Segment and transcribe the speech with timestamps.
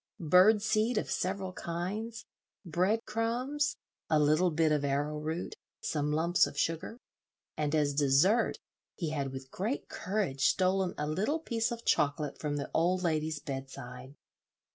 [0.31, 2.25] Bird seed of several kinds,
[2.65, 3.75] bread crumbs,
[4.09, 6.97] a little bit of arrowroot, some lumps of sugar,
[7.55, 8.57] and as dessert
[8.95, 13.39] he had with great courage stolen a little piece of chocolate from the old lady's
[13.39, 14.15] bedside.